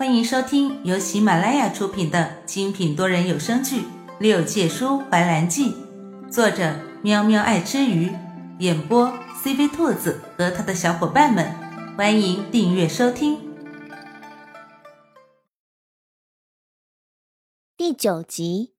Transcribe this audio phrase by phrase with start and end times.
[0.00, 3.82] 欢迎收听由喜马拉雅出品的精品多人有声剧
[4.18, 5.74] 《六界书怀兰记》，
[6.30, 8.10] 作者喵喵爱吃鱼，
[8.60, 9.12] 演播
[9.44, 11.54] CV 兔子和他的小伙伴们。
[11.98, 13.38] 欢迎订阅收听。
[17.76, 18.72] 第九集，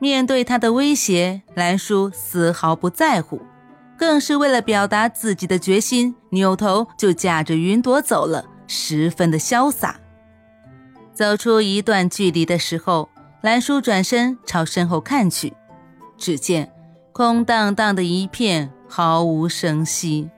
[0.00, 3.42] 面对他的威胁，兰叔丝毫不在乎。
[4.00, 10.00] 更是为了表达自己的决心，扭头就驾着云朵走了，十分的潇洒。
[11.12, 13.10] 走出一段距离的时候，
[13.42, 15.52] 兰叔转身朝身后看去，
[16.16, 16.72] 只见
[17.12, 20.30] 空荡荡的一片，毫无声息，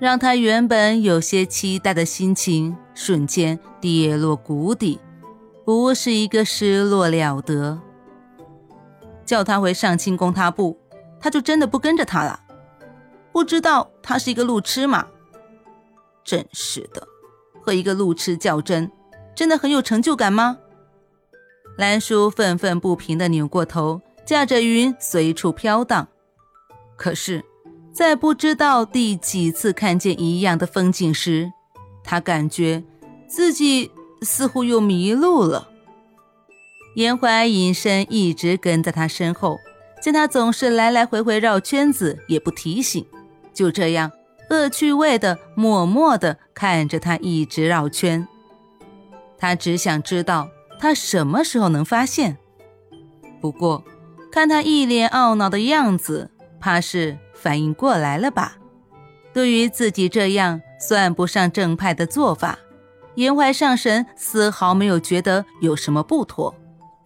[0.00, 4.98] 让他原本有些期待的心情瞬间跌落谷底，
[5.66, 7.78] 不是一个失落了得。
[9.26, 10.78] 叫他回上清宫他部，
[11.20, 12.40] 他就真的不跟着他了。
[13.32, 15.06] 不知道他是一个路痴吗？
[16.22, 17.06] 真是的，
[17.60, 18.90] 和一个路痴较真，
[19.34, 20.58] 真的很有成就感吗？
[21.78, 26.06] 兰叔愤愤不平地扭过头，驾着云随处飘荡。
[26.96, 27.42] 可是，
[27.92, 31.50] 在不知道第几次看见一样的风景时，
[32.04, 32.84] 他感觉
[33.26, 35.70] 自己似乎又迷路了。
[36.94, 39.58] 严怀隐身一直跟在他身后，
[40.02, 43.04] 见他总是来来回回绕圈子，也不提醒。
[43.52, 44.10] 就这样，
[44.50, 48.26] 恶趣味的、默默的看着他一直绕圈。
[49.38, 52.38] 他只想知道他什么时候能发现。
[53.40, 53.84] 不过，
[54.30, 58.56] 看他一脸懊恼的样子，怕是反应过来了吧？
[59.32, 62.58] 对于自己这样算不上正派的做法，
[63.14, 66.54] 严怀上神丝毫没有觉得有什么不妥，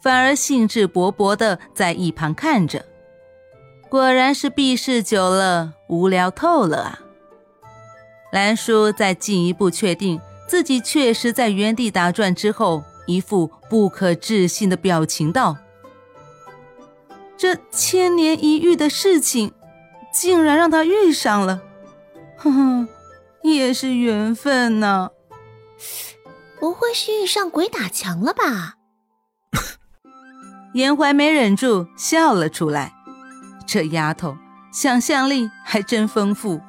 [0.00, 2.84] 反而兴致勃勃的在一旁看着。
[3.94, 6.98] 果然是避世久了，无聊透了啊！
[8.32, 15.58] 兰叔在进一步确定自己确实在原地打转之后，一副不可置信的表情道
[17.38, 19.52] ：“这千年一遇的事情，
[20.12, 21.62] 竟然让他遇上了，
[22.36, 22.88] 哼哼，
[23.44, 25.10] 也是缘分呢。
[26.58, 28.74] 不会是遇上鬼打墙了吧？”
[30.74, 32.92] 严怀没忍住笑了出来。
[33.66, 34.36] 这丫头
[34.72, 36.60] 想象力还真丰富。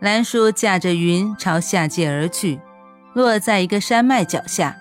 [0.00, 2.60] 兰叔驾着云朝下界而去，
[3.14, 4.76] 落在一个山脉脚下。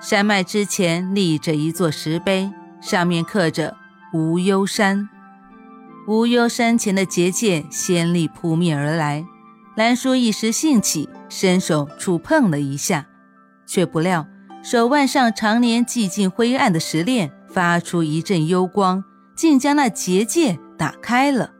[0.00, 2.50] 山脉之前立着一座石碑，
[2.80, 3.76] 上面刻着
[4.12, 5.08] “无忧山”。
[6.06, 9.24] 无忧山前的结界仙力扑面而来，
[9.76, 13.06] 兰叔一时兴起，伸手触碰了一下，
[13.66, 14.26] 却不料
[14.62, 19.04] 手腕上常年寂静灰暗的石链发出一阵幽光。
[19.34, 21.50] 竟将那结界打开了。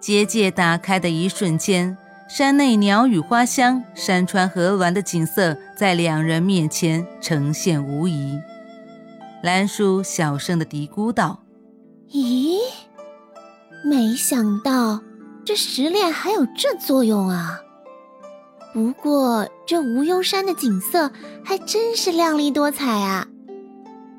[0.00, 1.96] 结界打开的一瞬间，
[2.28, 8.38] 山内鸟语花香、山川河峦的景色在两人面前呈现无疑。
[9.42, 11.42] 兰叔小声的嘀咕道
[12.12, 12.58] ：“咦，
[13.84, 15.00] 没想到
[15.44, 17.60] 这石链还有这作用啊！
[18.72, 21.10] 不过这无忧山的景色
[21.44, 23.26] 还真是亮丽多彩啊！”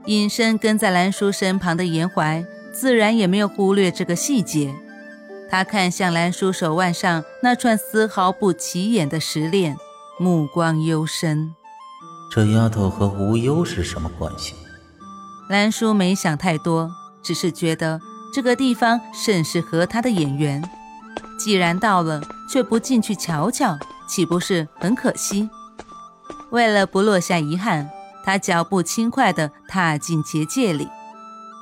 [0.05, 4.73] 隐身跟在兰叔身旁的严怀，自然也没有忽略这个细节。
[5.49, 9.77] 他看向兰叔手腕上那串丝毫不起眼的石链，
[10.17, 11.53] 目光幽深。
[12.33, 14.55] 这丫头和无忧是什么关系？
[15.49, 16.89] 兰叔没想太多，
[17.21, 17.99] 只是觉得
[18.33, 20.63] 这个地方甚是合他的眼缘。
[21.37, 25.49] 既然到了，却不进去瞧瞧，岂不是很可惜？
[26.51, 27.89] 为了不落下遗憾。
[28.23, 30.87] 他脚步轻快地踏进结界里，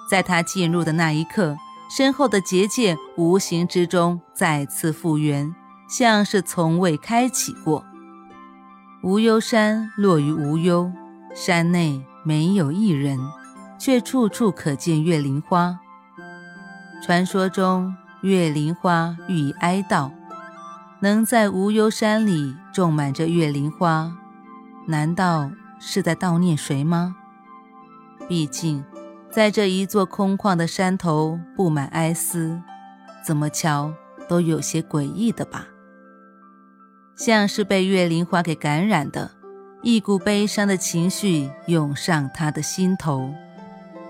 [0.10, 1.56] 在他进入的那一刻，
[1.90, 5.56] 身后的结界无形之中再次复原，
[5.90, 7.86] 像是从未开启过。
[9.02, 10.92] 无忧山落于无忧，
[11.34, 13.18] 山内没有一人，
[13.80, 15.80] 却处处可见月灵花。
[17.02, 20.12] 传说中，月灵花寓意哀悼，
[21.00, 24.12] 能在无忧山里种满着月灵花，
[24.86, 25.50] 难道？
[25.80, 27.16] 是在悼念谁吗？
[28.28, 28.84] 毕竟，
[29.32, 32.62] 在这一座空旷的山头，布满哀思，
[33.26, 33.94] 怎么瞧
[34.28, 35.68] 都有些诡异的吧？
[37.16, 39.32] 像是被月灵花给感染的，
[39.82, 43.34] 一股悲伤的情绪涌上他的心头，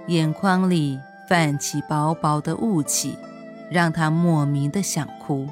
[0.07, 3.17] 眼眶里泛起薄薄的雾气，
[3.71, 5.47] 让他莫名的想哭。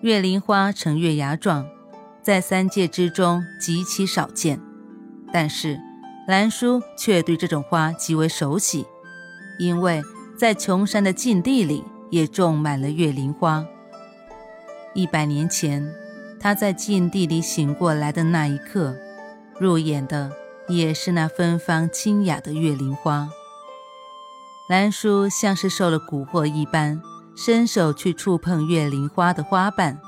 [0.00, 1.66] 月灵花呈月牙状，
[2.22, 4.60] 在三界之中极其少见。
[5.34, 5.80] 但是，
[6.28, 8.86] 兰叔却对这种花极为熟悉，
[9.58, 10.00] 因为
[10.38, 13.66] 在穷山的禁地里也种满了月灵花。
[14.94, 15.92] 一百年前，
[16.38, 18.94] 他在禁地里醒过来的那一刻，
[19.58, 20.30] 入眼的
[20.68, 23.28] 也是那芬芳清雅的月灵花。
[24.68, 27.02] 兰叔像是受了蛊惑一般，
[27.34, 29.98] 伸手去触碰月灵花的花瓣。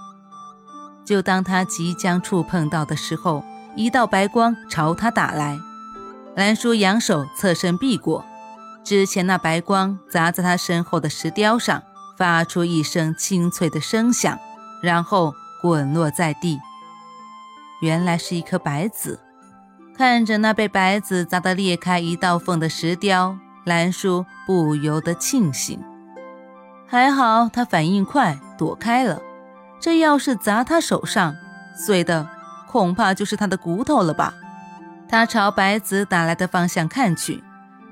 [1.04, 3.42] 就当他即将触碰到的时候，
[3.76, 5.58] 一道白光朝他打来。
[6.34, 8.24] 兰叔扬手侧身避过，
[8.82, 11.82] 之前那白光砸在他身后的石雕上，
[12.16, 14.38] 发出一声清脆的声响，
[14.82, 16.58] 然后滚落在地。
[17.80, 19.20] 原来是一颗白子。
[19.96, 23.38] 看着那被白子砸得裂开一道缝的石雕。
[23.64, 25.82] 兰叔不由得庆幸，
[26.86, 29.20] 还好他反应快，躲开了。
[29.80, 31.34] 这要是砸他手上，
[31.76, 32.28] 碎的
[32.68, 34.34] 恐怕就是他的骨头了吧？
[35.08, 37.42] 他朝白子打来的方向看去，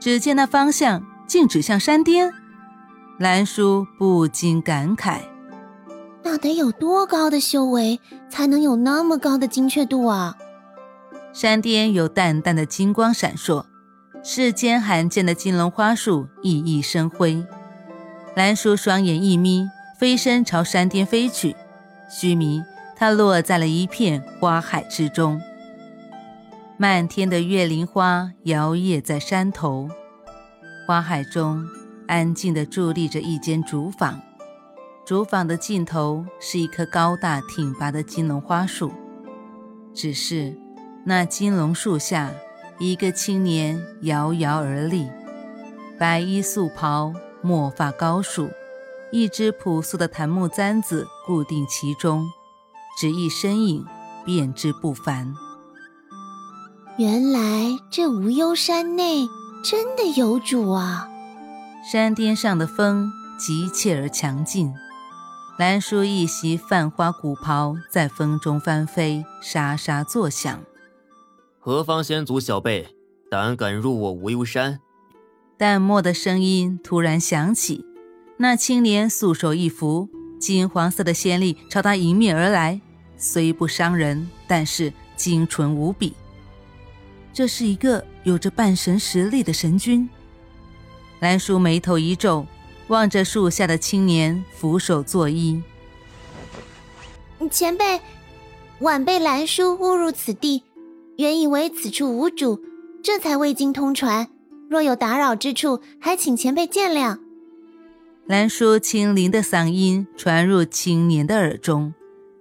[0.00, 2.32] 只见那方向竟指向山巅。
[3.18, 5.20] 兰叔不禁感慨：
[6.24, 10.36] 那得有多高的修为，才能有那么高的精确度啊？
[11.32, 13.64] 山巅有淡淡的金光闪烁。
[14.24, 17.44] 世间罕见的金龙花树熠熠生辉，
[18.34, 19.68] 兰叔双眼一眯，
[19.98, 21.54] 飞身朝山巅飞去。
[22.08, 22.62] 须弥，
[23.04, 25.38] 它落在了一片花海之中。
[26.78, 29.90] 漫天的月灵花摇曳在山头，
[30.86, 31.62] 花海中
[32.08, 34.18] 安静地伫立着一间竹坊，
[35.04, 38.90] 竹坊的尽头是一棵高大挺拔的金龙花树，
[39.92, 40.56] 只是
[41.04, 42.30] 那金龙树下。
[42.78, 45.10] 一个青年遥遥而立，
[45.98, 47.12] 白衣素袍，
[47.42, 48.48] 墨发高束，
[49.12, 52.26] 一只朴素的檀木簪子固定其中，
[52.98, 53.84] 只一身影
[54.24, 55.34] 便知不凡。
[56.96, 59.26] 原来这无忧山内
[59.64, 61.08] 真的有主啊！
[61.90, 64.72] 山巅上的风急切而强劲，
[65.58, 70.60] 兰叔一袭泛花古袍在风中翻飞，沙沙作响。
[71.58, 72.96] 何方仙族小辈，
[73.30, 74.80] 胆敢入我无忧山？
[75.58, 77.84] 淡漠的声音突然响起，
[78.38, 80.08] 那青年素手一扶，
[80.44, 82.78] 金黄色的仙力朝他迎面而来，
[83.16, 86.12] 虽不伤人，但是精纯无比。
[87.32, 90.06] 这是一个有着半神实力的神君。
[91.20, 92.46] 兰叔眉头一皱，
[92.88, 95.62] 望着树下的青年，俯首作揖
[97.50, 97.98] ：“前辈，
[98.80, 100.62] 晚辈兰叔误入此地。”
[101.16, 102.60] 原以为此处无主，
[103.02, 104.28] 这才未经通传。
[104.68, 107.18] 若有打扰之处，还请前辈见谅。
[108.26, 111.92] 兰叔清灵的嗓音传入青年的耳中，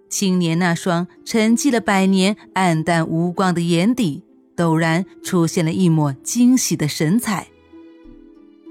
[0.07, 4.23] 青年那双沉寂了百年、暗淡无光的眼底，
[4.55, 7.47] 陡然出现了一抹惊喜的神采。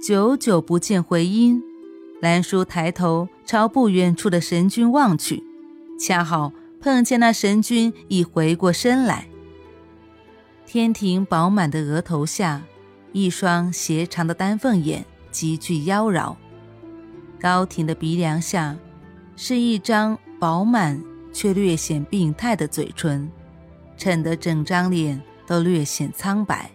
[0.03, 1.63] 久久不见回音，
[2.23, 5.45] 兰叔抬头朝不远处的神君望去，
[6.01, 9.29] 恰好碰见那神君已回过身来。
[10.65, 12.63] 天庭饱满的额头下，
[13.13, 16.35] 一双斜长的丹凤眼极具妖娆；
[17.43, 18.77] 高挺的鼻梁下，
[19.35, 21.03] 是一张饱满
[21.33, 23.29] 却略显病态的嘴唇，
[23.97, 26.71] 衬得整张脸都略显苍白。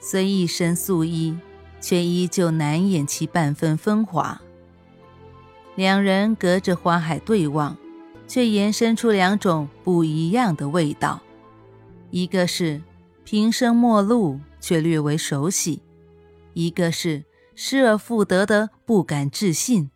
[0.00, 1.36] 虽一身素衣，
[1.82, 4.40] 却依旧难掩其半分风华。
[5.74, 7.76] 两人隔着花海对望，
[8.26, 11.20] 却延伸出两种不一样的味道，
[12.10, 12.80] 一个是。
[13.24, 15.82] 平生陌路，却略为熟悉；
[16.54, 19.90] 一个是失而复得的不敢置信。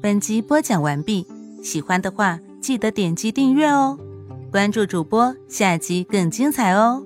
[0.00, 1.26] 本集播讲完毕，
[1.62, 3.98] 喜欢的话记得点击订阅哦，
[4.50, 7.04] 关注主播，下集更精彩哦。